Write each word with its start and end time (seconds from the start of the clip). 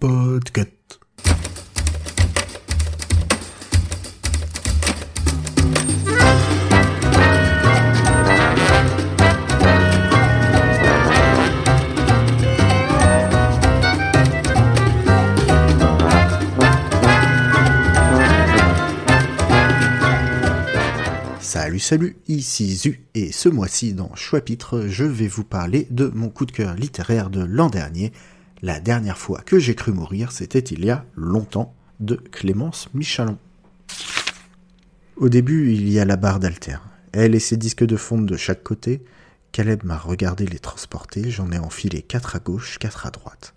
Podcast. 0.00 0.98
Salut 21.70 21.78
salut, 21.78 22.16
ici 22.26 22.74
Zu 22.74 23.00
et 23.14 23.30
ce 23.30 23.48
mois-ci 23.48 23.94
dans 23.94 24.12
Choix-Pitre, 24.16 24.88
je 24.88 25.04
vais 25.04 25.28
vous 25.28 25.44
parler 25.44 25.86
de 25.92 26.10
mon 26.12 26.28
coup 26.28 26.44
de 26.44 26.50
cœur 26.50 26.74
littéraire 26.74 27.30
de 27.30 27.44
l'an 27.44 27.70
dernier. 27.70 28.12
La 28.60 28.80
dernière 28.80 29.16
fois 29.16 29.40
que 29.46 29.60
j'ai 29.60 29.76
cru 29.76 29.92
mourir, 29.92 30.32
c'était 30.32 30.58
il 30.58 30.84
y 30.84 30.90
a 30.90 31.04
longtemps, 31.14 31.72
de 32.00 32.16
Clémence 32.16 32.88
Michalon. 32.92 33.38
Au 35.14 35.28
début, 35.28 35.72
il 35.72 35.88
y 35.88 36.00
a 36.00 36.04
la 36.04 36.16
barre 36.16 36.40
d'alter. 36.40 36.78
Elle 37.12 37.36
et 37.36 37.38
ses 37.38 37.56
disques 37.56 37.86
de 37.86 37.96
fonte 37.96 38.26
de 38.26 38.36
chaque 38.36 38.64
côté. 38.64 39.04
Caleb 39.52 39.84
m'a 39.84 39.96
regardé 39.96 40.46
les 40.46 40.58
transporter, 40.58 41.30
j'en 41.30 41.52
ai 41.52 41.58
enfilé 41.60 42.02
quatre 42.02 42.34
à 42.34 42.40
gauche, 42.40 42.80
quatre 42.80 43.06
à 43.06 43.12
droite. 43.12 43.54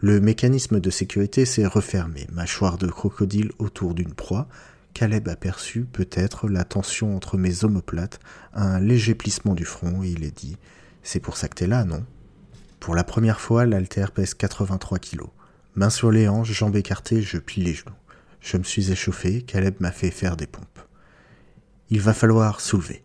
Le 0.00 0.20
mécanisme 0.20 0.80
de 0.80 0.90
sécurité 0.90 1.44
s'est 1.44 1.66
refermé, 1.66 2.26
mâchoire 2.32 2.76
de 2.76 2.88
crocodile 2.88 3.52
autour 3.60 3.94
d'une 3.94 4.14
proie, 4.14 4.48
Caleb 4.94 5.28
aperçut 5.28 5.84
peut-être 5.84 6.48
la 6.48 6.64
tension 6.64 7.16
entre 7.16 7.38
mes 7.38 7.64
omoplates, 7.64 8.20
un 8.52 8.78
léger 8.78 9.14
plissement 9.14 9.54
du 9.54 9.64
front, 9.64 10.02
et 10.02 10.08
il 10.08 10.24
est 10.24 10.36
dit 10.36 10.56
C'est 11.02 11.20
pour 11.20 11.36
ça 11.36 11.48
que 11.48 11.54
t'es 11.54 11.66
là, 11.66 11.84
non? 11.84 12.04
Pour 12.80 12.94
la 12.94 13.04
première 13.04 13.40
fois, 13.40 13.64
l'alter 13.64 14.06
pèse 14.14 14.34
83 14.34 14.98
kilos. 14.98 15.30
Main 15.74 15.90
sur 15.90 16.10
les 16.10 16.28
hanches, 16.28 16.52
jambes 16.52 16.76
écartées, 16.76 17.22
je 17.22 17.38
plie 17.38 17.62
les 17.62 17.74
genoux. 17.74 17.94
Je 18.40 18.56
me 18.56 18.64
suis 18.64 18.90
échauffé, 18.90 19.42
Caleb 19.42 19.76
m'a 19.80 19.92
fait 19.92 20.10
faire 20.10 20.36
des 20.36 20.46
pompes. 20.46 20.80
Il 21.90 22.00
va 22.00 22.12
falloir 22.12 22.60
soulever. 22.60 23.04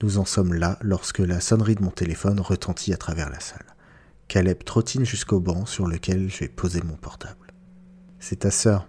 Nous 0.00 0.18
en 0.18 0.24
sommes 0.24 0.54
là 0.54 0.78
lorsque 0.80 1.18
la 1.18 1.40
sonnerie 1.40 1.74
de 1.74 1.82
mon 1.82 1.90
téléphone 1.90 2.40
retentit 2.40 2.92
à 2.92 2.96
travers 2.96 3.30
la 3.30 3.40
salle. 3.40 3.66
Caleb 4.28 4.62
trottine 4.62 5.04
jusqu'au 5.04 5.40
banc 5.40 5.66
sur 5.66 5.86
lequel 5.86 6.30
j'ai 6.30 6.48
posé 6.48 6.80
mon 6.82 6.96
portable. 6.96 7.52
C'est 8.20 8.40
ta 8.40 8.50
sœur, 8.50 8.88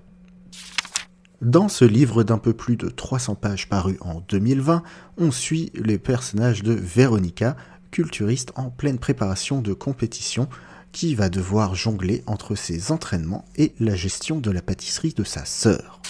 dans 1.41 1.69
ce 1.69 1.85
livre 1.85 2.23
d'un 2.23 2.37
peu 2.37 2.53
plus 2.53 2.75
de 2.75 2.89
300 2.89 3.35
pages 3.35 3.69
paru 3.69 3.97
en 4.01 4.21
2020, 4.27 4.83
on 5.17 5.31
suit 5.31 5.71
les 5.73 5.97
personnages 5.97 6.63
de 6.63 6.73
Véronica, 6.73 7.55
culturiste 7.91 8.51
en 8.55 8.69
pleine 8.69 8.99
préparation 8.99 9.61
de 9.61 9.73
compétition, 9.73 10.49
qui 10.91 11.15
va 11.15 11.29
devoir 11.29 11.75
jongler 11.75 12.23
entre 12.25 12.55
ses 12.55 12.91
entraînements 12.91 13.45
et 13.55 13.73
la 13.79 13.95
gestion 13.95 14.39
de 14.39 14.51
la 14.51 14.61
pâtisserie 14.61 15.13
de 15.13 15.23
sa 15.23 15.45
sœur. 15.45 16.01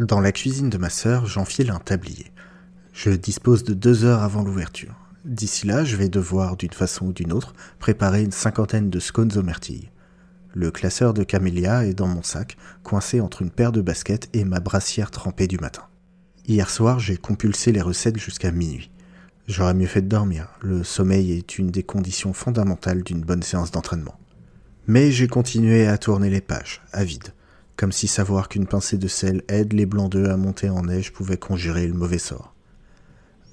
Dans 0.00 0.20
la 0.20 0.32
cuisine 0.32 0.70
de 0.70 0.78
ma 0.78 0.90
sœur, 0.90 1.26
j'enfile 1.26 1.70
un 1.70 1.78
tablier. 1.78 2.32
Je 2.92 3.10
dispose 3.10 3.62
de 3.62 3.74
deux 3.74 4.04
heures 4.04 4.22
avant 4.22 4.42
l'ouverture. 4.42 4.94
D'ici 5.24 5.66
là, 5.66 5.84
je 5.84 5.96
vais 5.96 6.08
devoir, 6.08 6.56
d'une 6.56 6.72
façon 6.72 7.06
ou 7.06 7.12
d'une 7.12 7.32
autre, 7.32 7.54
préparer 7.78 8.22
une 8.22 8.32
cinquantaine 8.32 8.90
de 8.90 8.98
scones 8.98 9.36
aux 9.36 9.42
myrtilles. 9.42 9.90
Le 10.58 10.72
classeur 10.72 11.14
de 11.14 11.22
camélia 11.22 11.86
est 11.86 11.94
dans 11.94 12.08
mon 12.08 12.24
sac, 12.24 12.56
coincé 12.82 13.20
entre 13.20 13.42
une 13.42 13.50
paire 13.52 13.70
de 13.70 13.80
baskets 13.80 14.28
et 14.32 14.44
ma 14.44 14.58
brassière 14.58 15.12
trempée 15.12 15.46
du 15.46 15.56
matin. 15.56 15.84
Hier 16.48 16.68
soir, 16.68 16.98
j'ai 16.98 17.16
compulsé 17.16 17.70
les 17.70 17.80
recettes 17.80 18.18
jusqu'à 18.18 18.50
minuit. 18.50 18.90
J'aurais 19.46 19.74
mieux 19.74 19.86
fait 19.86 20.02
de 20.02 20.08
dormir. 20.08 20.48
Le 20.60 20.82
sommeil 20.82 21.30
est 21.30 21.60
une 21.60 21.70
des 21.70 21.84
conditions 21.84 22.32
fondamentales 22.32 23.04
d'une 23.04 23.20
bonne 23.20 23.44
séance 23.44 23.70
d'entraînement. 23.70 24.18
Mais 24.88 25.12
j'ai 25.12 25.28
continué 25.28 25.86
à 25.86 25.96
tourner 25.96 26.28
les 26.28 26.40
pages, 26.40 26.82
avide, 26.90 27.34
comme 27.76 27.92
si 27.92 28.08
savoir 28.08 28.48
qu'une 28.48 28.66
pincée 28.66 28.98
de 28.98 29.06
sel 29.06 29.44
aide 29.46 29.74
les 29.74 29.86
blancs 29.86 30.10
d'œufs 30.10 30.28
à 30.28 30.36
monter 30.36 30.70
en 30.70 30.82
neige 30.82 31.12
pouvait 31.12 31.36
conjurer 31.36 31.86
le 31.86 31.94
mauvais 31.94 32.18
sort. 32.18 32.52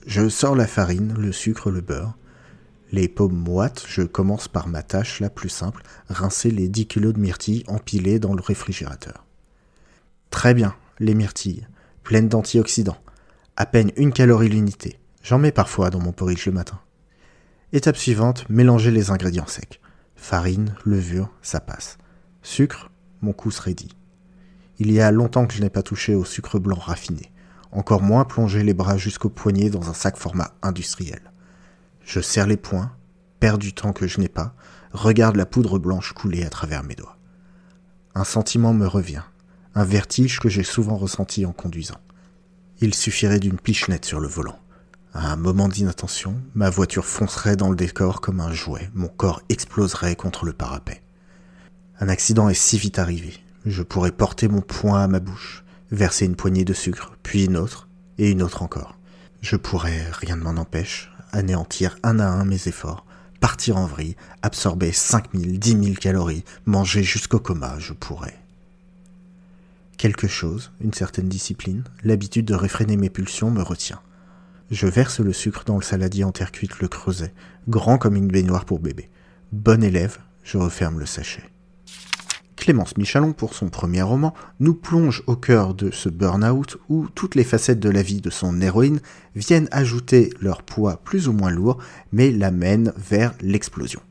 Je 0.07 0.27
sors 0.27 0.55
la 0.55 0.65
farine, 0.65 1.13
le 1.19 1.31
sucre, 1.31 1.69
le 1.69 1.81
beurre, 1.81 2.17
les 2.91 3.07
pommes 3.07 3.35
moites, 3.35 3.85
je 3.87 4.03
commence 4.03 4.47
par 4.47 4.67
ma 4.67 4.83
tâche 4.83 5.19
la 5.19 5.29
plus 5.29 5.49
simple, 5.49 5.83
rincer 6.09 6.51
les 6.51 6.69
10 6.69 6.87
kilos 6.87 7.13
de 7.13 7.19
myrtilles 7.19 7.63
empilées 7.67 8.19
dans 8.19 8.33
le 8.33 8.41
réfrigérateur. 8.41 9.25
Très 10.29 10.53
bien, 10.53 10.75
les 10.99 11.15
myrtilles, 11.15 11.67
pleines 12.03 12.29
d'antioxydants, 12.29 13.01
à 13.57 13.65
peine 13.65 13.91
une 13.97 14.13
calorie 14.13 14.49
l'unité. 14.49 14.99
J'en 15.23 15.39
mets 15.39 15.51
parfois 15.51 15.89
dans 15.89 15.99
mon 15.99 16.11
porridge 16.11 16.45
le 16.45 16.51
matin. 16.51 16.79
Étape 17.73 17.97
suivante, 17.97 18.47
mélanger 18.49 18.91
les 18.91 19.09
ingrédients 19.09 19.47
secs. 19.47 19.81
Farine, 20.15 20.75
levure, 20.85 21.29
ça 21.41 21.59
passe. 21.59 21.97
Sucre, 22.43 22.91
mon 23.21 23.33
coup 23.33 23.51
serait 23.51 23.73
dit. 23.73 23.95
Il 24.77 24.91
y 24.91 25.01
a 25.01 25.11
longtemps 25.11 25.47
que 25.47 25.53
je 25.53 25.61
n'ai 25.61 25.69
pas 25.69 25.83
touché 25.83 26.15
au 26.15 26.25
sucre 26.25 26.59
blanc 26.59 26.77
raffiné. 26.77 27.31
Encore 27.71 28.01
moins 28.01 28.23
plonger 28.23 28.63
les 28.63 28.73
bras 28.73 28.97
jusqu'au 28.97 29.29
poignet 29.29 29.69
dans 29.69 29.89
un 29.89 29.93
sac 29.93 30.17
format 30.17 30.53
industriel. 30.61 31.31
Je 32.05 32.19
serre 32.21 32.45
les 32.45 32.55
poings, 32.55 32.91
perds 33.39 33.57
du 33.57 33.73
temps 33.73 33.91
que 33.91 34.07
je 34.07 34.19
n'ai 34.19 34.29
pas, 34.29 34.55
regarde 34.93 35.35
la 35.35 35.47
poudre 35.47 35.79
blanche 35.79 36.13
couler 36.13 36.43
à 36.43 36.49
travers 36.49 36.83
mes 36.83 36.95
doigts. 36.95 37.17
Un 38.13 38.23
sentiment 38.23 38.73
me 38.73 38.85
revient, 38.85 39.23
un 39.73 39.83
vertige 39.83 40.39
que 40.39 40.47
j'ai 40.47 40.63
souvent 40.63 40.95
ressenti 40.95 41.45
en 41.45 41.51
conduisant. 41.51 41.99
Il 42.79 42.93
suffirait 42.93 43.39
d'une 43.39 43.57
pichenette 43.57 44.05
sur 44.05 44.19
le 44.19 44.27
volant. 44.27 44.59
À 45.13 45.31
un 45.31 45.35
moment 45.35 45.67
d'inattention, 45.67 46.35
ma 46.53 46.69
voiture 46.69 47.05
foncerait 47.05 47.55
dans 47.55 47.69
le 47.69 47.75
décor 47.75 48.21
comme 48.21 48.39
un 48.39 48.53
jouet, 48.53 48.89
mon 48.93 49.07
corps 49.07 49.41
exploserait 49.49 50.15
contre 50.15 50.45
le 50.45 50.53
parapet. 50.53 51.01
Un 51.99 52.09
accident 52.09 52.49
est 52.49 52.53
si 52.53 52.77
vite 52.77 52.99
arrivé, 52.99 53.33
je 53.65 53.81
pourrais 53.81 54.11
porter 54.11 54.47
mon 54.47 54.61
poing 54.61 55.03
à 55.03 55.07
ma 55.07 55.19
bouche, 55.19 55.63
verser 55.89 56.25
une 56.25 56.35
poignée 56.35 56.65
de 56.65 56.73
sucre, 56.73 57.13
puis 57.23 57.45
une 57.45 57.57
autre, 57.57 57.87
et 58.19 58.29
une 58.29 58.43
autre 58.43 58.61
encore. 58.61 58.99
Je 59.41 59.55
pourrais, 59.55 60.05
rien 60.11 60.35
ne 60.35 60.43
m'en 60.43 60.61
empêche, 60.61 61.11
anéantir 61.35 61.97
un 62.03 62.19
à 62.19 62.27
un 62.27 62.45
mes 62.45 62.67
efforts, 62.67 63.05
partir 63.39 63.77
en 63.77 63.85
vrille, 63.85 64.15
absorber 64.41 64.91
5000, 64.91 65.59
10 65.59 65.83
000 65.83 65.95
calories, 65.95 66.43
manger 66.65 67.03
jusqu'au 67.03 67.39
coma, 67.39 67.77
je 67.79 67.93
pourrais. 67.93 68.39
Quelque 69.97 70.27
chose, 70.27 70.71
une 70.81 70.93
certaine 70.93 71.29
discipline, 71.29 71.83
l'habitude 72.03 72.45
de 72.45 72.55
réfréner 72.55 72.97
mes 72.97 73.09
pulsions 73.09 73.51
me 73.51 73.61
retient. 73.61 74.01
Je 74.71 74.87
verse 74.87 75.19
le 75.19 75.31
sucre 75.31 75.63
dans 75.65 75.77
le 75.77 75.83
saladier 75.83 76.23
en 76.23 76.31
terre 76.31 76.51
cuite 76.51 76.79
le 76.79 76.87
creuset, 76.87 77.33
grand 77.67 77.97
comme 77.97 78.15
une 78.15 78.27
baignoire 78.27 78.65
pour 78.65 78.79
bébé. 78.79 79.09
Bon 79.51 79.83
élève, 79.83 80.17
je 80.43 80.57
referme 80.57 80.99
le 80.99 81.05
sachet. 81.05 81.43
Clémence 82.65 82.97
Michalon, 82.97 83.33
pour 83.33 83.53
son 83.53 83.69
premier 83.69 84.01
roman, 84.01 84.33
nous 84.59 84.73
plonge 84.73 85.21
au 85.27 85.35
cœur 85.35 85.75
de 85.75 85.91
ce 85.91 86.09
burn-out 86.09 86.77
où 86.89 87.05
toutes 87.13 87.35
les 87.35 87.43
facettes 87.43 87.79
de 87.79 87.91
la 87.91 88.01
vie 88.01 88.21
de 88.21 88.31
son 88.31 88.59
héroïne 88.59 89.01
viennent 89.35 89.67
ajouter 89.69 90.33
leur 90.41 90.63
poids 90.63 90.99
plus 91.03 91.27
ou 91.27 91.31
moins 91.31 91.51
lourd, 91.51 91.77
mais 92.11 92.31
l'amènent 92.31 92.91
vers 92.97 93.35
l'explosion. 93.39 94.01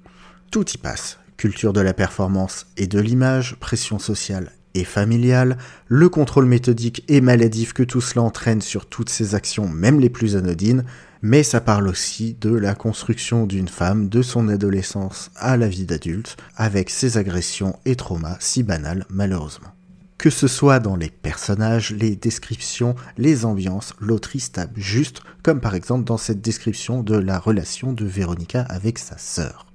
Tout 0.53 0.71
y 0.71 0.79
passe. 0.79 1.19
Culture 1.37 1.73
de 1.73 1.81
la 1.81 1.95
performance 1.95 2.69
et 2.77 2.87
de 2.87 3.01
l'image, 3.01 3.57
pression 3.57 3.99
sociale 3.99 4.53
et 4.75 4.85
familiale, 4.85 5.57
le 5.89 6.09
contrôle 6.09 6.47
méthodique 6.47 7.05
et 7.09 7.21
maladif 7.21 7.73
que 7.73 7.83
tout 7.83 8.01
cela 8.01 8.23
entraîne 8.23 8.61
sur 8.61 8.87
toutes 8.87 9.09
ses 9.09 9.35
actions, 9.35 9.69
même 9.69 10.01
les 10.01 10.11
plus 10.11 10.37
anodines, 10.37 10.85
mais 11.23 11.43
ça 11.43 11.61
parle 11.61 11.89
aussi 11.89 12.37
de 12.41 12.55
la 12.55 12.75
construction 12.75 13.47
d'une 13.47 13.69
femme 13.69 14.09
de 14.09 14.21
son 14.21 14.49
adolescence 14.49 15.31
à 15.37 15.57
la 15.57 15.69
vie 15.69 15.87
d'adulte, 15.87 16.37
avec 16.57 16.91
ses 16.91 17.17
agressions 17.17 17.79
et 17.87 17.97
traumas 17.97 18.37
si 18.41 18.63
banals 18.63 19.07
malheureusement. 19.09 19.71
Que 20.19 20.31
ce 20.31 20.49
soit 20.49 20.81
dans 20.81 20.97
les 20.97 21.11
personnages, 21.11 21.91
les 21.91 22.15
descriptions, 22.15 22.95
les 23.19 23.45
ambiances, 23.45 23.95
l'autrice 24.01 24.53
tape 24.53 24.77
juste, 24.77 25.23
comme 25.43 25.61
par 25.61 25.75
exemple 25.75 26.05
dans 26.05 26.19
cette 26.19 26.41
description 26.41 27.03
de 27.03 27.17
la 27.17 27.39
relation 27.39 27.93
de 27.93 28.05
Véronica 28.05 28.63
avec 28.63 28.99
sa 28.99 29.19
sœur. 29.19 29.67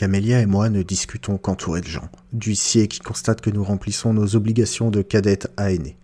Camélia 0.00 0.40
et 0.40 0.46
moi 0.46 0.70
ne 0.70 0.82
discutons 0.82 1.36
qu'entourés 1.36 1.82
de 1.82 1.86
gens, 1.86 2.08
d'huissiers 2.32 2.88
qui 2.88 3.00
constatent 3.00 3.42
que 3.42 3.50
nous 3.50 3.62
remplissons 3.62 4.14
nos 4.14 4.34
obligations 4.34 4.90
de 4.90 5.02
cadette 5.02 5.52
à 5.58 5.72
aînés. 5.72 5.98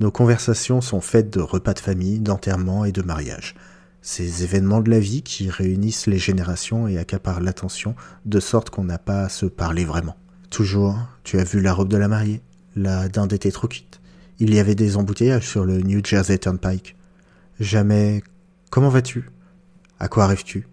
Nos 0.00 0.10
conversations 0.10 0.80
sont 0.80 1.00
faites 1.00 1.32
de 1.32 1.40
repas 1.40 1.74
de 1.74 1.78
famille, 1.78 2.18
d'enterrement 2.18 2.84
et 2.84 2.90
de 2.90 3.00
mariage, 3.00 3.54
ces 4.00 4.42
événements 4.42 4.80
de 4.80 4.90
la 4.90 4.98
vie 4.98 5.22
qui 5.22 5.50
réunissent 5.50 6.08
les 6.08 6.18
générations 6.18 6.88
et 6.88 6.98
accaparent 6.98 7.40
l'attention 7.40 7.94
de 8.26 8.40
sorte 8.40 8.70
qu'on 8.70 8.82
n'a 8.82 8.98
pas 8.98 9.26
à 9.26 9.28
se 9.28 9.46
parler 9.46 9.84
vraiment. 9.84 10.16
Toujours, 10.50 10.98
tu 11.22 11.38
as 11.38 11.44
vu 11.44 11.60
la 11.60 11.74
robe 11.74 11.90
de 11.90 11.98
la 11.98 12.08
mariée 12.08 12.42
La 12.74 13.08
dinde 13.08 13.34
était 13.34 13.52
trop 13.52 13.68
quitte. 13.68 14.00
Il 14.40 14.52
y 14.52 14.58
avait 14.58 14.74
des 14.74 14.96
embouteillages 14.96 15.46
sur 15.46 15.64
le 15.64 15.78
New 15.78 16.04
Jersey 16.04 16.38
Turnpike. 16.38 16.96
Jamais. 17.60 18.24
Comment 18.70 18.88
vas-tu? 18.88 19.30
À 20.00 20.08
quoi 20.08 20.26
rêves-tu 20.26 20.66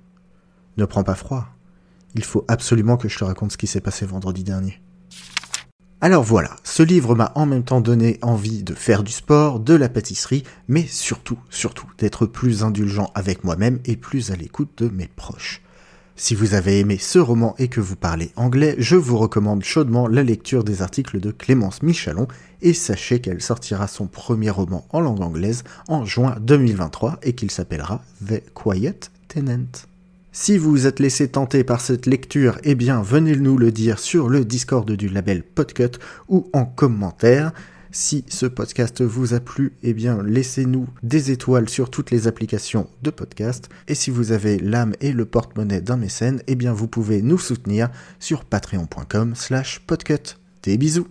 Ne 0.78 0.86
prends 0.86 1.04
pas 1.04 1.14
froid. 1.14 1.48
Il 2.16 2.24
faut 2.24 2.46
absolument 2.48 2.98
que 2.98 3.10
je 3.10 3.18
te 3.18 3.24
raconte 3.24 3.52
ce 3.52 3.58
qui 3.58 3.68
s'est 3.68 3.82
passé 3.82 4.06
vendredi 4.06 4.44
dernier. 4.44 4.82
Alors 6.02 6.24
voilà, 6.24 6.56
ce 6.64 6.82
livre 6.82 7.14
m'a 7.14 7.34
en 7.36 7.46
même 7.46 7.66
temps 7.66 7.82
donné 7.82 8.20
envie 8.22 8.64
de 8.64 8.74
faire 8.74 9.04
du 9.04 9.12
sport, 9.12 9.60
de 9.60 9.74
la 9.74 9.90
pâtisserie, 9.90 10.44
mais 10.70 10.86
surtout, 10.88 11.38
surtout, 11.50 11.88
d'être 11.98 12.26
plus 12.26 12.64
indulgent 12.64 13.12
avec 13.16 13.44
moi-même 13.44 13.80
et 13.84 13.98
plus 13.98 14.32
à 14.32 14.38
l'écoute 14.38 14.72
de 14.78 14.88
mes 14.88 15.08
proches. 15.08 15.62
Si 16.16 16.36
vous 16.36 16.54
avez 16.54 16.80
aimé 16.80 16.98
ce 16.98 17.20
roman 17.20 17.54
et 17.60 17.68
que 17.68 17.82
vous 17.82 17.98
parlez 17.98 18.32
anglais, 18.38 18.76
je 18.78 18.96
vous 18.96 19.18
recommande 19.18 19.64
chaudement 19.64 20.08
la 20.08 20.24
lecture 20.24 20.64
des 20.64 20.82
articles 20.82 21.20
de 21.20 21.32
Clémence 21.32 21.82
Michalon 21.82 22.28
et 22.62 22.74
sachez 22.74 23.20
qu'elle 23.20 23.42
sortira 23.42 23.88
son 23.88 24.08
premier 24.08 24.50
roman 24.50 24.86
en 24.92 25.02
langue 25.02 25.22
anglaise 25.22 25.64
en 25.88 26.06
juin 26.06 26.36
2023 26.42 27.20
et 27.24 27.34
qu'il 27.34 27.52
s'appellera 27.52 28.02
The 28.26 28.42
Quiet 28.54 29.00
Tenant. 29.28 29.89
Si 30.32 30.60
vous 30.60 30.70
vous 30.70 30.86
êtes 30.86 31.00
laissé 31.00 31.28
tenter 31.28 31.64
par 31.64 31.82
cette 31.82 32.06
lecture, 32.06 32.60
eh 32.64 32.76
bien 32.76 33.02
venez 33.02 33.36
nous 33.36 33.58
le 33.58 33.72
dire 33.72 33.98
sur 33.98 34.30
le 34.30 34.46
Discord 34.46 34.90
du 34.90 35.10
label 35.10 35.42
Podcut 35.42 35.98
ou 36.28 36.48
en 36.54 36.66
commentaire. 36.66 37.52
Si 37.92 38.24
ce 38.28 38.46
podcast 38.46 39.02
vous 39.02 39.34
a 39.34 39.40
plu, 39.40 39.74
eh 39.82 39.96
bien 39.96 40.22
laissez-nous 40.22 40.88
des 41.02 41.32
étoiles 41.32 41.68
sur 41.68 41.90
toutes 41.90 42.12
les 42.12 42.28
applications 42.28 42.88
de 43.02 43.10
podcast. 43.10 43.70
Et 43.88 43.96
si 43.96 44.12
vous 44.12 44.32
avez 44.32 44.60
l'âme 44.60 44.94
et 45.02 45.14
le 45.14 45.26
porte-monnaie 45.26 45.82
d'un 45.82 45.98
mécène, 45.98 46.44
eh 46.46 46.54
bien 46.54 46.74
vous 46.74 46.88
pouvez 46.88 47.24
nous 47.24 47.40
soutenir 47.40 47.90
sur 48.20 48.46
patreon.com 48.46 49.34
slash 49.34 49.80
podcut. 49.80 50.38
Des 50.62 50.78
bisous 50.78 51.08